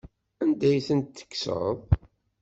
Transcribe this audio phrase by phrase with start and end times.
[0.41, 1.77] Anda ay tent-tekkseḍ?